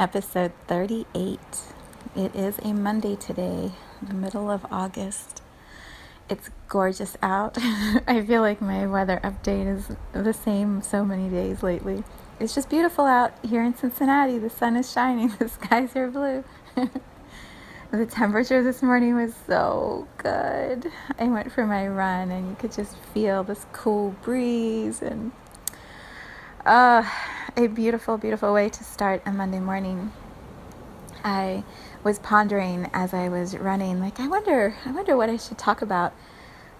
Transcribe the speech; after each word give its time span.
Episode 0.00 0.50
38. 0.66 1.38
It 2.16 2.34
is 2.34 2.58
a 2.62 2.72
Monday 2.72 3.16
today, 3.16 3.72
the 4.00 4.14
middle 4.14 4.50
of 4.50 4.64
August. 4.72 5.42
It's 6.30 6.48
gorgeous 6.70 7.18
out. 7.22 7.58
I 8.08 8.24
feel 8.26 8.40
like 8.40 8.62
my 8.62 8.86
weather 8.86 9.20
update 9.22 9.66
is 9.66 9.94
the 10.14 10.32
same 10.32 10.80
so 10.80 11.04
many 11.04 11.28
days 11.28 11.62
lately. 11.62 12.02
It's 12.40 12.54
just 12.54 12.70
beautiful 12.70 13.04
out 13.04 13.34
here 13.44 13.62
in 13.62 13.76
Cincinnati. 13.76 14.38
The 14.38 14.48
sun 14.48 14.74
is 14.76 14.90
shining, 14.90 15.34
the 15.38 15.50
skies 15.50 15.94
are 15.94 16.08
blue. 16.08 16.44
the 17.90 18.06
temperature 18.06 18.62
this 18.62 18.82
morning 18.82 19.16
was 19.16 19.34
so 19.46 20.08
good. 20.16 20.90
I 21.18 21.24
went 21.24 21.52
for 21.52 21.66
my 21.66 21.86
run 21.86 22.30
and 22.30 22.48
you 22.48 22.56
could 22.58 22.72
just 22.72 22.96
feel 23.12 23.44
this 23.44 23.66
cool 23.72 24.14
breeze 24.22 25.02
and 25.02 25.32
uh 26.70 27.04
a 27.56 27.66
beautiful, 27.66 28.16
beautiful 28.16 28.54
way 28.54 28.68
to 28.68 28.84
start 28.84 29.22
a 29.26 29.32
Monday 29.32 29.58
morning. 29.58 30.12
I 31.24 31.64
was 32.04 32.20
pondering 32.20 32.88
as 32.92 33.12
I 33.12 33.28
was 33.28 33.56
running, 33.56 33.98
like, 33.98 34.20
I 34.20 34.28
wonder, 34.28 34.76
I 34.86 34.92
wonder 34.92 35.16
what 35.16 35.28
I 35.28 35.36
should 35.36 35.58
talk 35.58 35.82
about 35.82 36.12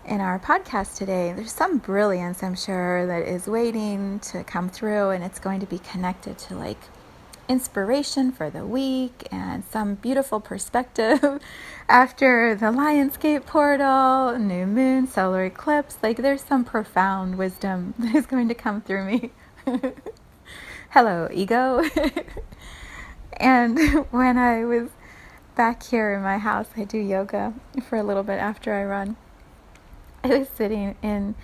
in 0.04 0.20
our 0.20 0.38
podcast 0.38 0.96
today. 0.96 1.32
There's 1.32 1.50
some 1.50 1.78
brilliance, 1.78 2.40
I'm 2.40 2.54
sure, 2.54 3.04
that 3.04 3.26
is 3.26 3.48
waiting 3.48 4.20
to 4.20 4.44
come 4.44 4.68
through, 4.68 5.10
and 5.10 5.24
it's 5.24 5.40
going 5.40 5.58
to 5.58 5.66
be 5.66 5.80
connected 5.80 6.38
to 6.38 6.54
like 6.54 6.78
inspiration 7.48 8.30
for 8.30 8.48
the 8.48 8.64
week 8.64 9.26
and 9.32 9.64
some 9.64 9.96
beautiful 9.96 10.38
perspective 10.38 11.42
after 11.88 12.54
the 12.54 12.66
Lionsgate 12.66 13.44
portal, 13.44 14.38
new 14.38 14.66
moon, 14.66 15.08
solar 15.08 15.46
eclipse. 15.46 15.98
Like, 16.00 16.18
there's 16.18 16.44
some 16.44 16.64
profound 16.64 17.36
wisdom 17.36 17.94
that 17.98 18.14
is 18.14 18.26
going 18.26 18.46
to 18.46 18.54
come 18.54 18.82
through 18.82 19.04
me. 19.04 19.32
hello, 20.90 21.28
ego. 21.32 21.82
and 23.34 23.78
when 24.10 24.38
I 24.38 24.64
was 24.64 24.90
back 25.56 25.82
here 25.82 26.14
in 26.14 26.22
my 26.22 26.38
house, 26.38 26.68
I 26.76 26.84
do 26.84 26.98
yoga 26.98 27.54
for 27.88 27.96
a 27.96 28.02
little 28.02 28.22
bit 28.22 28.38
after 28.38 28.72
I 28.72 28.84
run. 28.84 29.16
I 30.24 30.28
was 30.28 30.48
sitting 30.48 30.96
in 31.02 31.34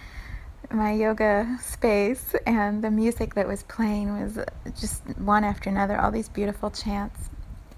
my 0.70 0.92
yoga 0.92 1.58
space, 1.62 2.34
and 2.46 2.82
the 2.82 2.90
music 2.90 3.34
that 3.34 3.46
was 3.46 3.62
playing 3.64 4.20
was 4.20 4.38
just 4.78 5.02
one 5.18 5.44
after 5.44 5.70
another, 5.70 5.98
all 5.98 6.10
these 6.10 6.28
beautiful 6.28 6.70
chants. 6.70 7.30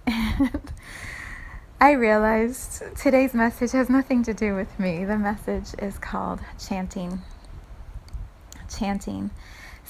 And 0.06 0.72
I 1.81 1.92
realized 1.92 2.83
today's 2.97 3.34
message 3.34 3.72
has 3.72 3.89
nothing 3.89 4.22
to 4.25 4.34
do 4.34 4.55
with 4.55 4.78
me. 4.81 5.05
The 5.05 5.19
message 5.19 5.75
is 5.78 5.98
called 5.98 6.41
chanting. 6.59 7.22
Chanting. 8.69 9.31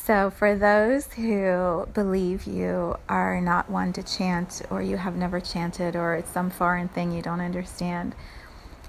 So, 0.08 0.30
for 0.30 0.56
those 0.56 1.12
who 1.12 1.86
believe 1.92 2.46
you 2.46 2.96
are 3.10 3.42
not 3.42 3.69
one 3.69 3.92
to 3.92 4.02
chant, 4.02 4.62
or 4.70 4.80
you 4.80 4.96
have 4.96 5.14
never 5.14 5.38
chanted, 5.38 5.94
or 5.94 6.14
it's 6.14 6.30
some 6.30 6.48
foreign 6.48 6.88
thing 6.88 7.12
you 7.12 7.20
don't 7.20 7.42
understand, 7.42 8.14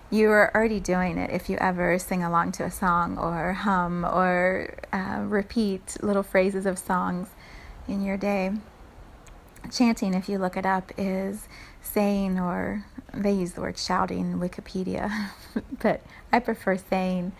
you 0.10 0.30
are 0.32 0.50
already 0.56 0.80
doing 0.80 1.18
it 1.18 1.30
if 1.30 1.50
you 1.50 1.58
ever 1.58 2.00
sing 2.00 2.24
along 2.24 2.54
to 2.54 2.64
a 2.64 2.72
song, 2.72 3.18
or 3.18 3.52
hum, 3.52 4.06
or 4.06 4.74
uh, 4.94 5.26
repeat 5.28 5.98
little 6.02 6.24
phrases 6.24 6.66
of 6.66 6.80
songs 6.80 7.28
in 7.86 8.02
your 8.02 8.16
day. 8.16 8.54
Chanting, 9.70 10.14
if 10.14 10.30
you 10.30 10.38
look 10.38 10.56
it 10.56 10.66
up, 10.66 10.94
is 10.98 11.50
saying, 11.82 12.40
or 12.40 12.86
they 13.14 13.34
use 13.34 13.52
the 13.52 13.62
word 13.62 13.78
shouting 13.78 14.32
in 14.32 14.40
Wikipedia, 14.40 15.32
but 15.82 16.02
I 16.32 16.40
prefer 16.40 16.78
saying 16.78 17.34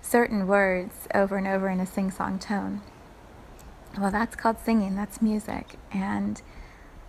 certain 0.00 0.46
words 0.46 1.06
over 1.14 1.36
and 1.36 1.46
over 1.46 1.68
in 1.68 1.80
a 1.80 1.86
sing 1.86 2.10
song 2.10 2.38
tone. 2.38 2.80
Well, 3.98 4.10
that's 4.10 4.36
called 4.36 4.58
singing, 4.64 4.94
that's 4.94 5.20
music. 5.20 5.74
And 5.92 6.40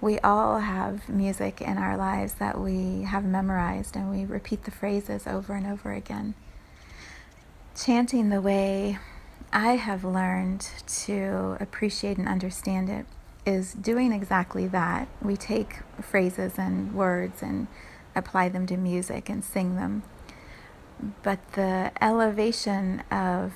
we 0.02 0.18
all 0.20 0.60
have 0.60 1.08
music 1.08 1.62
in 1.62 1.78
our 1.78 1.96
lives 1.96 2.34
that 2.36 2.60
we 2.60 3.04
have 3.04 3.24
memorized 3.24 3.96
and 3.96 4.10
we 4.10 4.26
repeat 4.26 4.64
the 4.64 4.72
phrases 4.72 5.28
over 5.28 5.54
and 5.54 5.68
over 5.68 5.94
again. 5.94 6.34
Chanting 7.76 8.30
the 8.30 8.42
way 8.42 8.98
I 9.54 9.76
have 9.76 10.04
learned 10.04 10.68
to 11.06 11.58
appreciate 11.60 12.18
and 12.18 12.28
understand 12.28 12.90
it 12.90 13.06
is 13.46 13.74
doing 13.74 14.12
exactly 14.12 14.66
that. 14.68 15.08
We 15.22 15.38
take 15.38 15.80
phrases 16.02 16.58
and 16.58 16.94
words 16.94 17.44
and 17.44 17.68
apply 18.16 18.50
them 18.50 18.66
to 18.68 18.78
music 18.78 19.30
and 19.30 19.44
sing 19.44 19.76
them. 19.76 20.04
But 21.22 21.40
the 21.54 21.92
elevation 22.02 23.04
of 23.12 23.54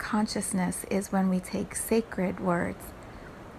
consciousness 0.00 0.84
is 0.90 1.12
when 1.12 1.28
we 1.28 1.38
take 1.38 1.76
sacred 1.76 2.40
words 2.40 2.82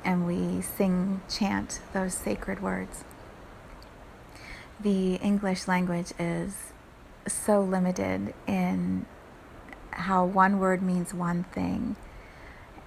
and 0.04 0.26
we 0.26 0.62
sing, 0.62 1.22
chant 1.30 1.80
those 1.94 2.14
sacred 2.14 2.62
words. 2.62 3.06
The 4.80 5.16
English 5.16 5.68
language 5.68 6.12
is 6.20 6.74
so 7.28 7.62
limited 7.62 8.34
in 8.48 9.06
how 9.92 10.26
one 10.26 10.60
word 10.60 10.82
means 10.82 11.14
one 11.14 11.44
thing. 11.44 11.96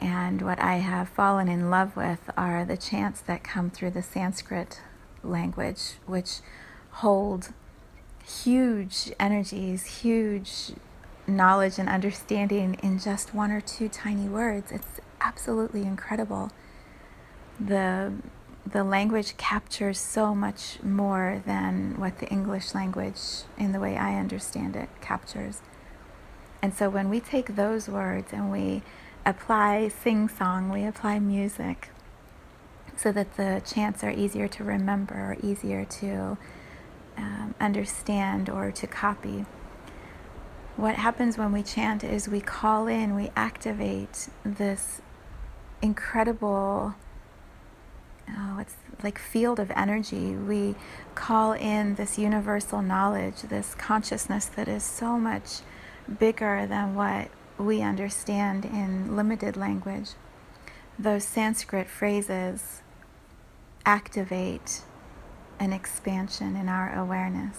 And 0.00 0.42
what 0.42 0.58
I 0.58 0.76
have 0.78 1.08
fallen 1.08 1.48
in 1.48 1.70
love 1.70 1.96
with 1.96 2.28
are 2.36 2.64
the 2.64 2.76
chants 2.76 3.20
that 3.22 3.44
come 3.44 3.70
through 3.70 3.92
the 3.92 4.02
Sanskrit 4.02 4.80
language, 5.22 5.94
which 6.06 6.40
hold 6.90 7.52
huge 8.26 9.12
energies, 9.20 10.00
huge 10.02 10.72
knowledge 11.26 11.78
and 11.78 11.88
understanding 11.88 12.74
in 12.82 12.98
just 12.98 13.34
one 13.34 13.50
or 13.50 13.60
two 13.60 13.88
tiny 13.88 14.28
words. 14.28 14.70
It's 14.70 15.00
absolutely 15.20 15.82
incredible. 15.82 16.50
The 17.58 18.12
the 18.66 18.82
language 18.82 19.36
captures 19.36 19.98
so 19.98 20.34
much 20.34 20.82
more 20.82 21.42
than 21.44 22.00
what 22.00 22.18
the 22.18 22.26
English 22.28 22.74
language, 22.74 23.42
in 23.58 23.72
the 23.72 23.78
way 23.78 23.96
I 23.96 24.18
understand 24.18 24.74
it, 24.74 24.88
captures. 25.02 25.60
And 26.62 26.72
so 26.72 26.88
when 26.88 27.10
we 27.10 27.20
take 27.20 27.56
those 27.56 27.90
words 27.90 28.32
and 28.32 28.50
we 28.50 28.82
apply 29.26 29.88
sing 29.88 30.28
song, 30.28 30.70
we 30.70 30.84
apply 30.84 31.18
music 31.18 31.90
so 32.96 33.12
that 33.12 33.36
the 33.36 33.60
chants 33.66 34.02
are 34.02 34.10
easier 34.10 34.48
to 34.48 34.64
remember 34.64 35.14
or 35.14 35.36
easier 35.42 35.84
to 35.84 36.38
um, 37.18 37.54
understand 37.60 38.48
or 38.48 38.70
to 38.72 38.86
copy 38.86 39.44
what 40.76 40.96
happens 40.96 41.38
when 41.38 41.52
we 41.52 41.62
chant 41.62 42.02
is 42.02 42.28
we 42.28 42.40
call 42.40 42.86
in, 42.88 43.14
we 43.14 43.30
activate 43.36 44.28
this 44.44 45.00
incredible, 45.80 46.94
uh, 48.28 48.32
oh, 48.36 48.58
it's 48.58 48.74
like 49.02 49.18
field 49.18 49.60
of 49.60 49.70
energy. 49.72 50.34
We 50.34 50.74
call 51.14 51.52
in 51.52 51.94
this 51.94 52.18
universal 52.18 52.82
knowledge, 52.82 53.42
this 53.42 53.74
consciousness 53.74 54.46
that 54.46 54.66
is 54.66 54.82
so 54.82 55.18
much 55.18 55.60
bigger 56.18 56.66
than 56.66 56.94
what 56.94 57.28
we 57.56 57.80
understand 57.80 58.64
in 58.64 59.14
limited 59.14 59.56
language. 59.56 60.10
Those 60.98 61.24
Sanskrit 61.24 61.88
phrases 61.88 62.82
activate 63.86 64.82
an 65.60 65.72
expansion 65.72 66.56
in 66.56 66.68
our 66.68 66.92
awareness. 66.98 67.58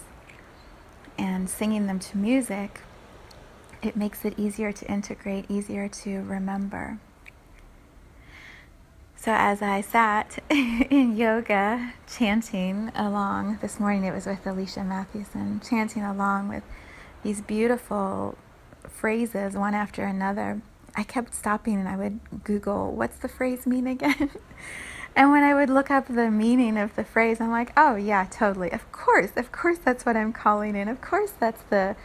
And 1.18 1.48
singing 1.48 1.86
them 1.86 1.98
to 1.98 2.18
music 2.18 2.82
it 3.86 3.96
makes 3.96 4.24
it 4.24 4.38
easier 4.38 4.72
to 4.72 4.90
integrate, 4.90 5.50
easier 5.50 5.88
to 5.88 6.22
remember. 6.22 6.98
So, 9.16 9.32
as 9.32 9.62
I 9.62 9.80
sat 9.80 10.38
in 10.50 11.16
yoga 11.16 11.94
chanting 12.06 12.92
along, 12.94 13.58
this 13.62 13.80
morning 13.80 14.04
it 14.04 14.12
was 14.12 14.26
with 14.26 14.46
Alicia 14.46 14.84
Mathewson, 14.84 15.60
chanting 15.68 16.02
along 16.02 16.48
with 16.48 16.62
these 17.22 17.40
beautiful 17.40 18.36
phrases 18.88 19.54
one 19.54 19.74
after 19.74 20.04
another. 20.04 20.60
I 20.94 21.02
kept 21.02 21.34
stopping 21.34 21.74
and 21.74 21.88
I 21.88 21.96
would 21.96 22.20
Google, 22.44 22.92
what's 22.92 23.18
the 23.18 23.28
phrase 23.28 23.66
mean 23.66 23.86
again? 23.86 24.30
and 25.16 25.30
when 25.30 25.42
I 25.42 25.54
would 25.54 25.70
look 25.70 25.90
up 25.90 26.06
the 26.08 26.30
meaning 26.30 26.78
of 26.78 26.94
the 26.94 27.04
phrase, 27.04 27.40
I'm 27.40 27.50
like, 27.50 27.72
oh 27.76 27.96
yeah, 27.96 28.26
totally. 28.30 28.70
Of 28.70 28.90
course, 28.92 29.30
of 29.36 29.50
course 29.50 29.78
that's 29.78 30.06
what 30.06 30.16
I'm 30.16 30.32
calling 30.32 30.76
in. 30.76 30.88
Of 30.88 31.00
course 31.00 31.32
that's 31.38 31.62
the 31.64 31.96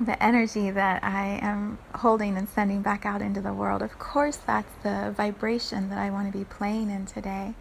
the 0.00 0.20
energy 0.22 0.70
that 0.70 1.04
I 1.04 1.38
am 1.42 1.78
holding 1.94 2.36
and 2.36 2.48
sending 2.48 2.80
back 2.80 3.04
out 3.04 3.20
into 3.20 3.40
the 3.42 3.52
world. 3.52 3.82
Of 3.82 3.98
course 3.98 4.36
that's 4.36 4.72
the 4.82 5.12
vibration 5.14 5.90
that 5.90 5.98
I 5.98 6.10
want 6.10 6.32
to 6.32 6.36
be 6.36 6.44
playing 6.44 6.90
in 6.90 7.04
today. 7.04 7.54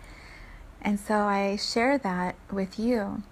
And 0.81 0.99
so 0.99 1.15
I 1.15 1.57
share 1.57 1.97
that 1.97 2.35
with 2.49 2.79
you. 2.79 3.23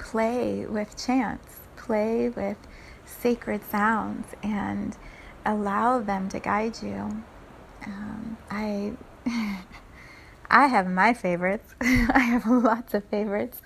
Play 0.00 0.66
with 0.66 0.96
chants, 1.02 1.60
play 1.76 2.28
with 2.28 2.58
sacred 3.06 3.62
sounds, 3.64 4.26
and 4.42 4.96
allow 5.46 6.00
them 6.00 6.28
to 6.30 6.40
guide 6.40 6.82
you. 6.82 7.22
Um, 7.86 8.36
I. 8.50 8.92
I 10.50 10.66
have 10.68 10.88
my 10.88 11.14
favorites. 11.14 11.74
I 11.80 12.18
have 12.18 12.46
lots 12.46 12.94
of 12.94 13.04
favorites. 13.04 13.60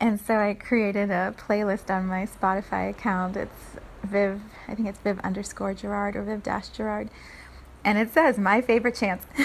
And 0.00 0.18
so 0.18 0.38
I 0.38 0.54
created 0.54 1.10
a 1.10 1.34
playlist 1.36 1.94
on 1.94 2.06
my 2.06 2.26
Spotify 2.26 2.88
account. 2.88 3.36
It's 3.36 3.76
Viv, 4.02 4.40
I 4.66 4.74
think 4.74 4.88
it's 4.88 4.98
Viv 4.98 5.20
underscore 5.20 5.74
Gerard 5.74 6.16
or 6.16 6.22
Viv 6.22 6.42
dash 6.42 6.68
Gerard. 6.68 7.10
And 7.84 7.98
it 7.98 8.12
says 8.12 8.38
my 8.38 8.62
favorite 8.62 8.94
chants. 8.94 9.26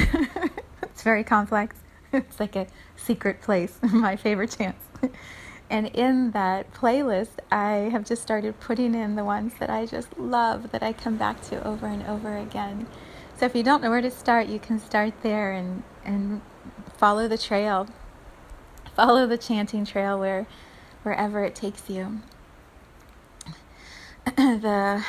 it's 0.82 1.04
very 1.04 1.24
complex. 1.24 1.76
It's 2.14 2.40
like 2.40 2.56
a 2.56 2.68
secret 2.96 3.42
place, 3.42 3.78
my 3.84 4.16
favorite 4.16 4.56
chants. 4.58 4.86
And 5.70 5.88
in 5.88 6.32
that 6.32 6.72
playlist, 6.74 7.40
I 7.52 7.90
have 7.92 8.06
just 8.06 8.22
started 8.22 8.58
putting 8.62 8.96
in 8.96 9.16
the 9.16 9.26
ones 9.26 9.54
that 9.60 9.70
I 9.70 9.86
just 9.86 10.18
love, 10.18 10.72
that 10.72 10.82
I 10.82 10.94
come 10.94 11.18
back 11.18 11.42
to 11.50 11.68
over 11.68 11.88
and 11.88 12.04
over 12.04 12.38
again. 12.38 12.88
So 13.38 13.46
if 13.48 13.56
you 13.56 13.64
don't 13.64 13.82
know 13.82 13.90
where 13.90 14.02
to 14.02 14.12
start, 14.12 14.48
you 14.48 14.60
can 14.60 14.80
start 14.80 15.14
there 15.24 15.52
and, 15.52 15.84
and 16.06 16.42
follow 16.96 17.28
the 17.28 17.38
trail. 17.38 17.88
Follow 18.96 19.28
the 19.28 19.38
chanting 19.38 19.86
trail 19.86 20.18
where 20.20 20.48
wherever 21.04 21.44
it 21.44 21.54
takes 21.54 21.90
you. 21.90 22.22
the 24.36 25.04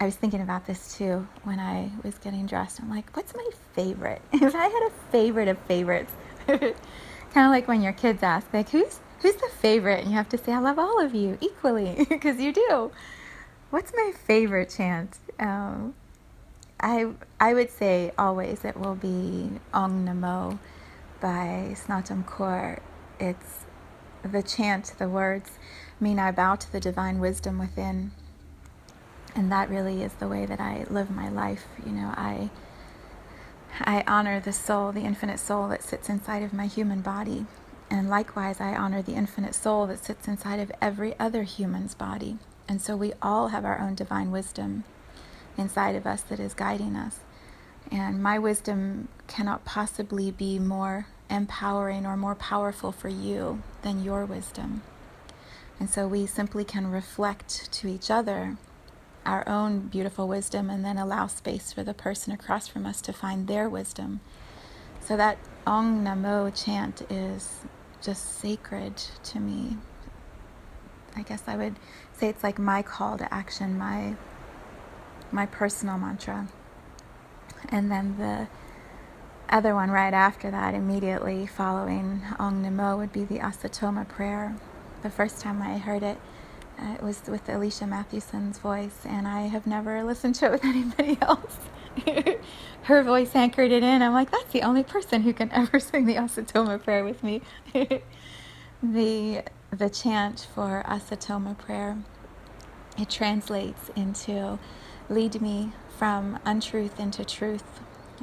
I 0.00 0.04
was 0.04 0.16
thinking 0.16 0.40
about 0.40 0.66
this 0.66 0.96
too 0.96 1.26
when 1.44 1.60
I 1.60 1.90
was 2.02 2.18
getting 2.18 2.46
dressed. 2.46 2.80
I'm 2.80 2.90
like, 2.90 3.16
what's 3.16 3.34
my 3.34 3.48
favorite? 3.72 4.20
If 4.32 4.54
I 4.54 4.64
had 4.64 4.88
a 4.88 4.90
favorite 5.10 5.48
of 5.48 5.58
favorites, 5.60 6.12
kind 6.46 6.62
of 6.62 7.50
like 7.50 7.68
when 7.68 7.82
your 7.82 7.92
kids 7.92 8.22
ask, 8.22 8.52
like, 8.52 8.68
who's 8.70 9.00
who's 9.20 9.36
the 9.36 9.48
favorite? 9.60 10.00
And 10.00 10.10
you 10.10 10.16
have 10.16 10.28
to 10.30 10.38
say, 10.38 10.52
I 10.52 10.58
love 10.58 10.78
all 10.78 11.00
of 11.00 11.14
you 11.14 11.38
equally 11.40 12.04
because 12.08 12.40
you 12.40 12.52
do. 12.52 12.90
What's 13.70 13.92
my 13.94 14.12
favorite 14.26 14.74
chant? 14.76 15.18
Um, 15.38 15.94
I 16.80 17.12
I 17.40 17.54
would 17.54 17.70
say 17.70 18.12
always 18.18 18.64
it 18.64 18.76
will 18.76 18.96
be 18.96 19.50
Ong 19.72 20.04
Namo 20.04 20.58
by 21.22 21.74
Snatam 21.74 22.24
Kaur. 22.26 22.80
It's 23.20 23.64
the 24.22 24.42
chant, 24.42 24.92
the 24.98 25.08
words 25.08 25.52
mean 26.00 26.18
I 26.18 26.32
bow 26.32 26.56
to 26.56 26.70
the 26.70 26.80
divine 26.80 27.20
wisdom 27.20 27.58
within. 27.58 28.10
And 29.34 29.50
that 29.50 29.70
really 29.70 30.02
is 30.02 30.12
the 30.14 30.28
way 30.28 30.44
that 30.44 30.60
I 30.60 30.84
live 30.90 31.10
my 31.10 31.28
life. 31.28 31.64
You 31.86 31.92
know, 31.92 32.12
I 32.16 32.50
I 33.80 34.04
honor 34.06 34.38
the 34.40 34.52
soul, 34.52 34.92
the 34.92 35.00
infinite 35.00 35.38
soul 35.38 35.68
that 35.68 35.82
sits 35.82 36.10
inside 36.10 36.42
of 36.42 36.52
my 36.52 36.66
human 36.66 37.00
body. 37.00 37.46
And 37.88 38.10
likewise, 38.10 38.60
I 38.60 38.74
honor 38.74 39.00
the 39.00 39.14
infinite 39.14 39.54
soul 39.54 39.86
that 39.86 40.04
sits 40.04 40.28
inside 40.28 40.60
of 40.60 40.72
every 40.82 41.18
other 41.18 41.44
human's 41.44 41.94
body. 41.94 42.38
And 42.68 42.82
so 42.82 42.96
we 42.96 43.12
all 43.22 43.48
have 43.48 43.64
our 43.64 43.78
own 43.78 43.94
divine 43.94 44.30
wisdom 44.30 44.84
inside 45.56 45.94
of 45.94 46.06
us 46.06 46.22
that 46.22 46.40
is 46.40 46.52
guiding 46.52 46.96
us. 46.96 47.20
And 47.90 48.22
my 48.22 48.38
wisdom 48.38 49.08
cannot 49.26 49.64
possibly 49.64 50.30
be 50.30 50.58
more 50.58 51.06
empowering 51.28 52.06
or 52.06 52.16
more 52.16 52.34
powerful 52.34 52.92
for 52.92 53.08
you 53.08 53.62
than 53.82 54.04
your 54.04 54.24
wisdom. 54.24 54.82
And 55.80 55.90
so 55.90 56.06
we 56.06 56.26
simply 56.26 56.64
can 56.64 56.90
reflect 56.90 57.72
to 57.72 57.88
each 57.88 58.10
other 58.10 58.56
our 59.24 59.48
own 59.48 59.80
beautiful 59.80 60.26
wisdom 60.26 60.68
and 60.68 60.84
then 60.84 60.98
allow 60.98 61.26
space 61.26 61.72
for 61.72 61.82
the 61.82 61.94
person 61.94 62.32
across 62.32 62.66
from 62.66 62.86
us 62.86 63.00
to 63.02 63.12
find 63.12 63.46
their 63.46 63.68
wisdom. 63.68 64.20
So 65.00 65.16
that 65.16 65.38
Ong 65.66 66.04
Namo 66.04 66.52
chant 66.54 67.02
is 67.10 67.60
just 68.00 68.40
sacred 68.40 68.96
to 68.96 69.40
me. 69.40 69.76
I 71.14 71.22
guess 71.22 71.42
I 71.46 71.56
would 71.56 71.76
say 72.12 72.28
it's 72.28 72.42
like 72.42 72.58
my 72.58 72.82
call 72.82 73.18
to 73.18 73.32
action, 73.32 73.78
my 73.78 74.16
my 75.30 75.46
personal 75.46 75.98
mantra. 75.98 76.48
And 77.68 77.90
then 77.90 78.16
the 78.18 78.48
other 79.48 79.74
one 79.74 79.90
right 79.90 80.14
after 80.14 80.50
that, 80.50 80.74
immediately 80.74 81.46
following 81.46 82.22
Ong 82.38 82.64
Namo, 82.64 82.96
would 82.98 83.12
be 83.12 83.24
the 83.24 83.38
Asatoma 83.38 84.08
prayer. 84.08 84.56
The 85.02 85.10
first 85.10 85.40
time 85.40 85.60
I 85.62 85.78
heard 85.78 86.02
it, 86.02 86.18
uh, 86.78 86.94
it 86.94 87.02
was 87.02 87.22
with 87.26 87.48
Alicia 87.48 87.86
Mathewson's 87.86 88.58
voice, 88.58 89.00
and 89.04 89.28
I 89.28 89.42
have 89.42 89.66
never 89.66 90.02
listened 90.04 90.34
to 90.36 90.46
it 90.46 90.52
with 90.52 90.64
anybody 90.66 91.18
else. 91.20 91.58
Her 92.84 93.02
voice 93.02 93.34
anchored 93.34 93.70
it 93.70 93.82
in. 93.82 94.02
I'm 94.02 94.12
like, 94.12 94.30
that's 94.30 94.52
the 94.52 94.62
only 94.62 94.82
person 94.82 95.22
who 95.22 95.32
can 95.32 95.50
ever 95.52 95.78
sing 95.80 96.06
the 96.06 96.16
Asatoma 96.16 96.82
prayer 96.82 97.04
with 97.04 97.22
me. 97.22 97.42
the 98.82 99.42
the 99.70 99.88
chant 99.88 100.46
for 100.54 100.84
Asatoma 100.86 101.56
prayer 101.56 101.96
it 102.98 103.08
translates 103.08 103.90
into 103.96 104.58
lead 105.08 105.40
me 105.40 105.72
from 106.02 106.36
untruth 106.44 106.98
into 106.98 107.24
truth 107.24 107.62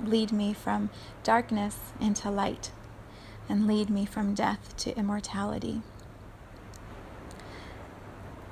Lead 0.03 0.33
me 0.33 0.51
from 0.53 0.89
darkness 1.23 1.77
into 2.01 2.29
light, 2.29 2.71
and 3.47 3.67
lead 3.67 3.89
me 3.89 4.05
from 4.05 4.33
death 4.33 4.75
to 4.75 4.97
immortality. 4.97 5.81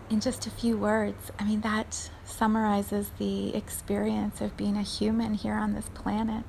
In 0.09 0.21
just 0.21 0.47
a 0.47 0.49
few 0.49 0.77
words, 0.77 1.29
I 1.37 1.43
mean, 1.43 1.59
that 1.59 2.09
summarizes 2.23 3.11
the 3.17 3.53
experience 3.53 4.39
of 4.39 4.55
being 4.55 4.77
a 4.77 4.81
human 4.81 5.33
here 5.33 5.55
on 5.55 5.73
this 5.73 5.89
planet. 5.93 6.45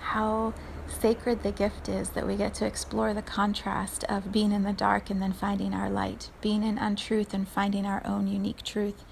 How 0.00 0.52
sacred 0.88 1.44
the 1.44 1.52
gift 1.52 1.88
is 1.88 2.10
that 2.10 2.26
we 2.26 2.34
get 2.34 2.54
to 2.54 2.66
explore 2.66 3.14
the 3.14 3.22
contrast 3.22 4.02
of 4.08 4.32
being 4.32 4.50
in 4.50 4.64
the 4.64 4.72
dark 4.72 5.10
and 5.10 5.22
then 5.22 5.32
finding 5.32 5.74
our 5.74 5.90
light, 5.90 6.30
being 6.40 6.64
in 6.64 6.76
untruth 6.76 7.32
and 7.32 7.46
finding 7.48 7.86
our 7.86 8.02
own 8.04 8.26
unique 8.26 8.64
truth, 8.64 9.04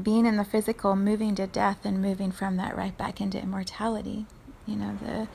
being 0.00 0.24
in 0.24 0.36
the 0.36 0.44
physical, 0.44 0.96
moving 0.96 1.34
to 1.34 1.46
death, 1.46 1.84
and 1.84 2.00
moving 2.00 2.32
from 2.32 2.56
that 2.56 2.76
right 2.76 2.96
back 2.96 3.20
into 3.20 3.40
immortality. 3.40 4.26
You 4.66 4.76
know, 4.76 4.98
the 5.02 5.28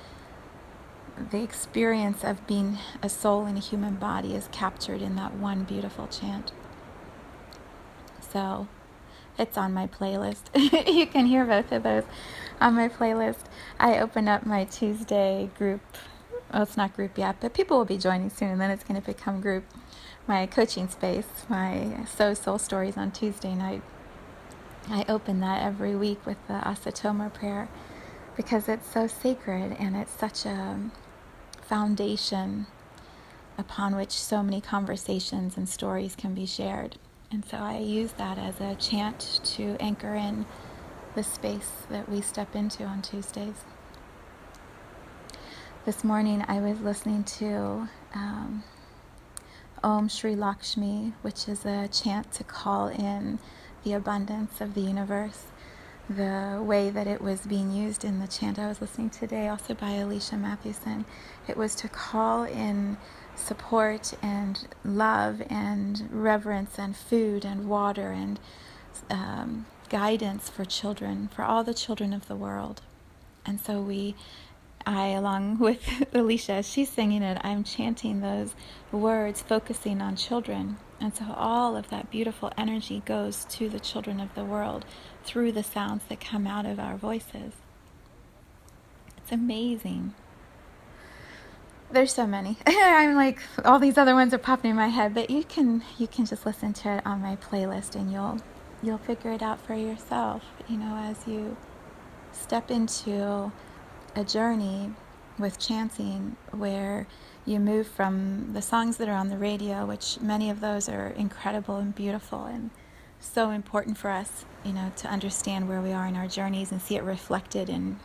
the 1.32 1.42
experience 1.42 2.24
of 2.24 2.46
being 2.46 2.78
a 3.02 3.10
soul 3.10 3.46
in 3.46 3.58
a 3.58 3.60
human 3.60 3.96
body 3.96 4.36
is 4.36 4.50
captured 4.52 5.02
in 5.02 5.16
that 5.16 5.34
one 5.34 5.64
beautiful 5.64 6.08
chant. 6.08 6.52
So 8.20 8.68
it's 9.38 9.58
on 9.58 9.74
my 9.74 9.88
playlist. 9.88 10.44
you 10.94 11.08
can 11.08 11.26
hear 11.26 11.44
both 11.46 11.72
of 11.72 11.84
those 11.84 12.04
on 12.62 12.76
my 12.76 12.88
playlist. 12.88 13.46
I 13.80 14.00
open 14.00 14.28
up 14.28 14.46
my 14.46 14.66
Tuesday 14.66 15.50
group. 15.58 15.82
Well, 16.54 16.64
it's 16.64 16.78
not 16.78 16.96
group 16.96 17.18
yet, 17.18 17.38
but 17.42 17.54
people 17.54 17.78
will 17.78 17.86
be 17.86 17.98
joining 17.98 18.30
soon, 18.30 18.50
and 18.50 18.62
then 18.62 18.72
it's 18.72 18.84
going 18.84 19.00
to 19.00 19.06
become 19.06 19.42
group. 19.42 19.66
My 20.28 20.46
coaching 20.46 20.88
space, 20.88 21.28
my 21.50 22.06
So 22.06 22.34
Soul 22.34 22.58
Stories 22.58 22.98
on 22.98 23.12
Tuesday 23.12 23.56
night 23.56 23.82
I 24.90 25.04
open 25.10 25.42
that 25.42 25.64
every 25.64 25.96
week 25.96 26.26
with 26.26 26.38
the 26.48 26.54
Asatoma 26.54 27.34
prayer 27.34 27.68
because 28.38 28.70
it's 28.70 28.90
so 28.90 29.08
sacred 29.08 29.76
and 29.78 29.98
it's 29.98 30.12
such 30.14 30.46
a 30.46 30.80
foundation 31.62 32.68
upon 33.58 33.98
which 33.98 34.12
so 34.12 34.42
many 34.42 34.62
conversations 34.62 35.58
and 35.58 35.68
stories 35.68 36.16
can 36.16 36.34
be 36.34 36.46
shared. 36.46 36.96
And 37.32 37.44
so 37.44 37.58
I 37.58 37.80
use 37.80 38.14
that 38.14 38.38
as 38.38 38.62
a 38.62 38.76
chant 38.76 39.42
to 39.44 39.76
anchor 39.82 40.16
in 40.16 40.46
the 41.16 41.24
space 41.24 41.72
that 41.90 42.08
we 42.08 42.22
step 42.22 42.56
into 42.56 42.86
on 42.86 43.02
Tuesdays. 43.02 43.66
This 45.84 46.04
morning 46.06 46.46
I 46.48 46.62
was 46.62 46.80
listening 46.80 47.26
to 47.26 47.90
um, 48.14 48.64
Om 49.84 50.08
Shri 50.08 50.36
Lakshmi, 50.36 51.14
which 51.24 51.50
is 51.50 51.66
a 51.66 51.90
chant 51.90 52.32
to 52.34 52.46
call 52.46 52.88
in 52.88 53.40
the 53.88 53.94
abundance 53.94 54.60
of 54.60 54.74
the 54.74 54.82
universe, 54.82 55.46
the 56.10 56.62
way 56.62 56.90
that 56.90 57.08
it 57.08 57.22
was 57.22 57.42
being 57.42 57.72
used 57.72 58.04
in 58.04 58.20
the 58.20 58.28
chant 58.28 58.60
I 58.60 58.68
was 58.68 58.82
listening 58.82 59.10
to 59.12 59.20
today, 59.20 59.48
also 59.48 59.74
by 59.74 59.92
Alicia 59.92 60.36
Mathewson. 60.36 61.06
It 61.48 61.56
was 61.56 61.74
to 61.76 61.88
call 61.88 62.44
in 62.44 62.98
support 63.36 64.14
and 64.22 64.68
love 64.84 65.42
and 65.50 66.10
reverence 66.12 66.78
and 66.78 66.98
food 66.98 67.46
and 67.46 67.70
water 67.70 68.12
and 68.12 68.42
um, 69.10 69.68
guidance 69.88 70.50
for 70.50 70.66
children, 70.66 71.30
for 71.34 71.44
all 71.44 71.64
the 71.64 71.74
children 71.74 72.12
of 72.12 72.28
the 72.28 72.36
world. 72.36 72.82
And 73.46 73.62
so 73.62 73.80
we 73.80 74.16
I, 74.86 75.08
along 75.10 75.60
with 75.60 76.14
Alicia, 76.14 76.64
she's 76.64 76.90
singing 76.90 77.24
it, 77.24 77.38
I'm 77.42 77.64
chanting 77.64 78.20
those 78.20 78.54
words, 78.92 79.42
focusing 79.42 80.02
on 80.02 80.18
children. 80.18 80.78
And 81.00 81.16
so 81.16 81.26
all 81.36 81.76
of 81.76 81.90
that 81.90 82.10
beautiful 82.10 82.52
energy 82.58 83.04
goes 83.06 83.46
to 83.46 83.70
the 83.70 83.80
children 83.80 84.20
of 84.20 84.34
the 84.34 84.44
world 84.44 84.86
through 85.24 85.52
the 85.52 85.64
sounds 85.64 86.04
that 86.10 86.20
come 86.20 86.48
out 86.48 86.66
of 86.66 86.80
our 86.80 86.98
voices. 86.98 87.54
It's 89.18 89.32
amazing. 89.32 90.16
There's 91.92 92.14
so 92.14 92.26
many. 92.26 92.58
I'm 92.68 93.16
like 93.16 93.40
all 93.64 93.80
these 93.80 93.98
other 93.98 94.14
ones 94.14 94.34
are 94.34 94.40
popping 94.40 94.72
in 94.72 94.78
my 94.78 94.88
head, 94.88 95.14
but 95.14 95.30
you 95.30 95.44
can 95.44 95.84
you 95.98 96.08
can 96.08 96.26
just 96.26 96.46
listen 96.46 96.74
to 96.74 96.98
it 96.98 97.06
on 97.06 97.22
my 97.22 97.36
playlist 97.38 97.96
and 97.96 98.12
you'll 98.12 98.40
you'll 98.82 98.98
figure 98.98 99.32
it 99.32 99.42
out 99.42 99.60
for 99.62 99.74
yourself, 99.74 100.44
you 100.68 100.78
know, 100.78 100.98
as 100.98 101.28
you 101.28 101.56
step 102.32 102.70
into 102.72 103.52
a 104.16 104.24
journey 104.24 104.92
with 105.38 105.60
chanting 105.60 106.36
where 106.52 107.08
you 107.48 107.62
move 107.62 107.88
from 107.88 108.52
the 108.52 108.62
songs 108.62 108.98
that 108.98 109.08
are 109.08 109.16
on 109.16 109.30
the 109.30 109.38
radio, 109.38 109.86
which 109.86 110.20
many 110.20 110.50
of 110.50 110.60
those 110.60 110.90
are 110.90 111.08
incredible 111.08 111.78
and 111.78 111.96
beautiful 111.96 112.44
and 112.44 112.70
so 113.22 113.52
important 113.52 113.98
for 113.98 114.12
us, 114.12 114.46
you 114.66 114.74
know, 114.74 114.92
to 114.98 115.08
understand 115.08 115.70
where 115.70 115.82
we 115.82 115.94
are 115.94 116.06
in 116.06 116.18
our 116.18 116.28
journeys 116.28 116.74
and 116.74 116.82
see 116.82 116.98
it 116.98 117.04
reflected 117.04 117.70
in 117.70 118.00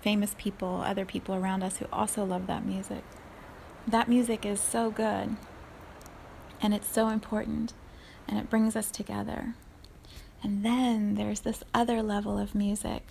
famous 0.00 0.34
people, 0.38 0.82
other 0.86 1.04
people 1.04 1.34
around 1.34 1.62
us 1.62 1.76
who 1.76 1.86
also 1.92 2.24
love 2.24 2.46
that 2.46 2.64
music. 2.64 3.04
That 3.86 4.08
music 4.08 4.46
is 4.46 4.58
so 4.58 4.90
good 4.90 5.36
and 6.62 6.72
it's 6.72 6.90
so 6.90 7.08
important 7.08 7.74
and 8.26 8.38
it 8.38 8.48
brings 8.48 8.74
us 8.74 8.90
together. 8.90 9.54
And 10.42 10.64
then 10.64 11.14
there's 11.14 11.40
this 11.40 11.62
other 11.74 12.02
level 12.02 12.38
of 12.38 12.54
music, 12.54 13.02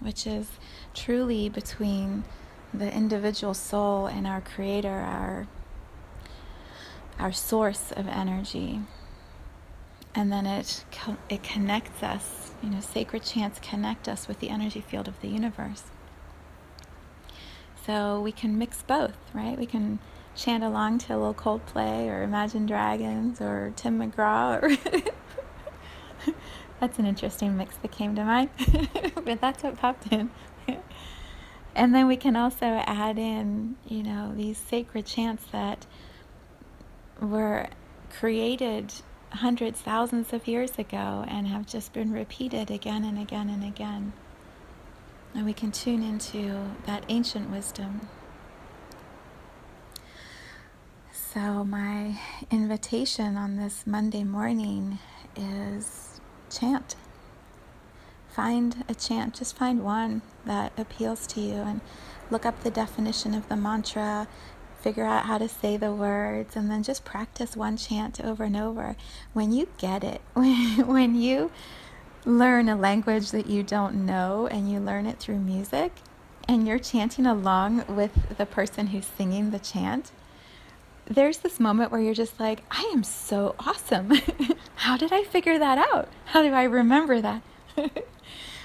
which 0.00 0.26
is 0.26 0.48
truly 0.94 1.48
between 1.48 2.24
the 2.72 2.92
individual 2.92 3.54
soul 3.54 4.06
and 4.06 4.26
our 4.26 4.40
creator, 4.40 4.88
our 4.88 5.46
our 7.18 7.32
source 7.32 7.90
of 7.92 8.06
energy. 8.06 8.80
And 10.14 10.32
then 10.32 10.46
it 10.46 10.84
it 11.28 11.42
connects 11.42 12.02
us, 12.02 12.52
you 12.62 12.70
know, 12.70 12.80
sacred 12.80 13.22
chants 13.22 13.58
connect 13.60 14.08
us 14.08 14.28
with 14.28 14.40
the 14.40 14.48
energy 14.48 14.80
field 14.80 15.08
of 15.08 15.20
the 15.20 15.28
universe. 15.28 15.84
So 17.84 18.20
we 18.20 18.32
can 18.32 18.58
mix 18.58 18.82
both, 18.82 19.16
right? 19.32 19.58
We 19.58 19.66
can 19.66 19.98
chant 20.36 20.62
along 20.62 20.98
to 20.98 21.14
a 21.14 21.16
little 21.16 21.34
Coldplay 21.34 22.06
or 22.06 22.22
Imagine 22.22 22.66
Dragons 22.66 23.40
or 23.40 23.72
Tim 23.76 23.98
McGraw. 23.98 24.62
Or 24.62 26.32
that's 26.80 26.98
an 26.98 27.06
interesting 27.06 27.56
mix 27.56 27.76
that 27.78 27.90
came 27.90 28.14
to 28.14 28.24
mind, 28.24 28.50
but 29.24 29.40
that's 29.40 29.62
what 29.62 29.76
popped 29.76 30.12
in. 30.12 30.30
And 31.78 31.94
then 31.94 32.08
we 32.08 32.16
can 32.16 32.34
also 32.34 32.66
add 32.66 33.18
in, 33.18 33.76
you 33.86 34.02
know, 34.02 34.34
these 34.34 34.58
sacred 34.58 35.06
chants 35.06 35.44
that 35.52 35.86
were 37.20 37.68
created 38.10 38.92
hundreds, 39.30 39.80
thousands 39.80 40.32
of 40.32 40.48
years 40.48 40.76
ago 40.76 41.24
and 41.28 41.46
have 41.46 41.66
just 41.66 41.92
been 41.92 42.12
repeated 42.12 42.72
again 42.72 43.04
and 43.04 43.16
again 43.16 43.48
and 43.48 43.62
again. 43.62 44.12
And 45.36 45.46
we 45.46 45.52
can 45.52 45.70
tune 45.70 46.02
into 46.02 46.68
that 46.86 47.04
ancient 47.08 47.48
wisdom. 47.48 48.08
So, 51.12 51.62
my 51.62 52.18
invitation 52.50 53.36
on 53.36 53.56
this 53.56 53.86
Monday 53.86 54.24
morning 54.24 54.98
is 55.36 56.20
chant. 56.50 56.96
Find 58.38 58.84
a 58.88 58.94
chant, 58.94 59.34
just 59.34 59.56
find 59.56 59.82
one 59.82 60.22
that 60.46 60.72
appeals 60.78 61.26
to 61.26 61.40
you 61.40 61.54
and 61.54 61.80
look 62.30 62.46
up 62.46 62.62
the 62.62 62.70
definition 62.70 63.34
of 63.34 63.48
the 63.48 63.56
mantra, 63.56 64.28
figure 64.80 65.04
out 65.04 65.26
how 65.26 65.38
to 65.38 65.48
say 65.48 65.76
the 65.76 65.90
words, 65.90 66.54
and 66.54 66.70
then 66.70 66.84
just 66.84 67.04
practice 67.04 67.56
one 67.56 67.76
chant 67.76 68.20
over 68.20 68.44
and 68.44 68.56
over. 68.56 68.94
When 69.32 69.50
you 69.50 69.66
get 69.76 70.04
it, 70.04 70.20
when, 70.34 71.16
you 71.16 71.50
learn 72.24 72.68
a 72.68 72.76
language 72.76 73.32
that 73.32 73.48
you 73.48 73.64
don't 73.64 74.06
know 74.06 74.46
and 74.46 74.70
you 74.70 74.78
learn 74.78 75.06
it 75.06 75.18
through 75.18 75.40
music 75.40 75.90
and 76.46 76.64
you're 76.64 76.78
chanting 76.78 77.26
along 77.26 77.86
with 77.88 78.38
the 78.38 78.46
person 78.46 78.86
who's 78.86 79.06
singing 79.06 79.50
the 79.50 79.58
chant, 79.58 80.12
there's 81.06 81.38
this 81.38 81.58
moment 81.58 81.90
where 81.90 82.00
you're 82.00 82.14
just 82.14 82.38
like, 82.38 82.62
I 82.70 82.88
am 82.92 83.02
so 83.02 83.56
awesome. 83.58 84.12
How 84.76 84.96
did 84.96 85.12
I 85.12 85.24
figure 85.24 85.58
that 85.58 85.78
out? 85.92 86.08
How 86.26 86.42
do 86.42 86.52
I 86.52 86.62
remember 86.62 87.20
that? 87.20 87.42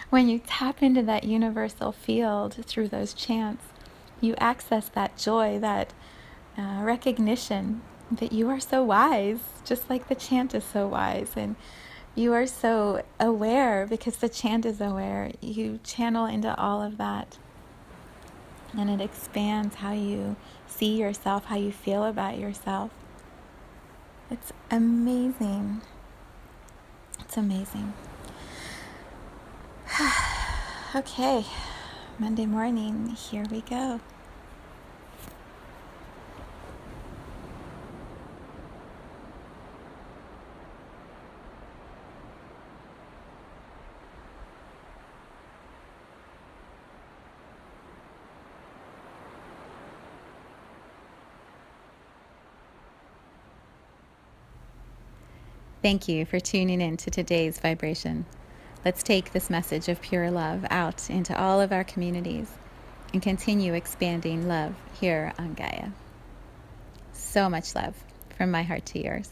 When 0.09 0.29
you 0.29 0.39
tap 0.39 0.83
into 0.83 1.01
that 1.03 1.23
universal 1.23 1.91
field 1.91 2.53
through 2.65 2.87
those 2.87 3.13
chants, 3.13 3.63
you 4.21 4.35
access 4.37 4.89
that 4.89 5.17
joy, 5.17 5.59
that 5.59 5.93
uh, 6.57 6.81
recognition 6.83 7.81
that 8.11 8.31
you 8.31 8.49
are 8.49 8.59
so 8.59 8.83
wise, 8.83 9.39
just 9.65 9.89
like 9.89 10.07
the 10.07 10.15
chant 10.15 10.53
is 10.53 10.63
so 10.63 10.87
wise. 10.87 11.31
And 11.35 11.55
you 12.15 12.33
are 12.33 12.45
so 12.45 13.03
aware 13.19 13.87
because 13.87 14.17
the 14.17 14.29
chant 14.29 14.65
is 14.65 14.79
aware. 14.79 15.31
You 15.41 15.79
channel 15.83 16.25
into 16.25 16.55
all 16.55 16.81
of 16.81 16.97
that. 16.97 17.37
And 18.77 18.89
it 18.89 19.01
expands 19.01 19.75
how 19.75 19.93
you 19.93 20.35
see 20.67 20.97
yourself, 20.97 21.45
how 21.45 21.57
you 21.57 21.71
feel 21.71 22.03
about 22.03 22.37
yourself. 22.37 22.91
It's 24.29 24.51
amazing. 24.71 25.81
It's 27.19 27.37
amazing. 27.37 27.93
okay, 30.95 31.45
Monday 32.17 32.45
morning, 32.45 33.09
here 33.09 33.45
we 33.51 33.61
go. 33.61 33.99
Thank 55.81 56.07
you 56.07 56.25
for 56.25 56.39
tuning 56.39 56.79
in 56.79 56.95
to 56.95 57.11
today's 57.11 57.59
vibration. 57.59 58.25
Let's 58.85 59.01
take 59.01 59.31
this 59.31 59.49
message 59.49 59.87
of 59.87 60.01
pure 60.01 60.29
love 60.29 60.65
out 60.69 61.09
into 61.09 61.39
all 61.39 61.61
of 61.61 61.71
our 61.71 61.85
communities 61.85 62.51
and 63.13 63.21
continue 63.21 63.73
expanding 63.73 64.45
love 64.45 64.75
here 64.99 65.31
on 65.39 65.53
Gaia. 65.53 65.91
So 67.13 67.49
much 67.49 67.75
love 67.75 67.95
from 68.37 68.51
my 68.51 68.63
heart 68.63 68.85
to 68.87 69.01
yours. 69.01 69.29